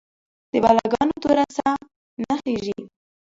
د 0.51 0.53
بلا 0.63 0.85
ګانو 0.91 1.15
توره 1.23 1.45
ساه 1.57 1.77
نڅیږې 2.21 2.77